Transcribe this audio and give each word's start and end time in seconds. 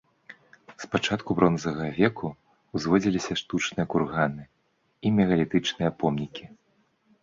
З 0.83 0.87
пачатку 0.95 1.29
бронзавага 1.39 1.89
веку 1.99 2.27
ўзводзіліся 2.79 3.33
штучныя 3.45 3.85
курганы 3.95 4.43
і 5.07 5.17
мегалітычныя 5.23 5.91
помнікі. 6.03 6.45